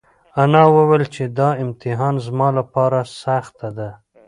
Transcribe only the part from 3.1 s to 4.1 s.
سخته ده.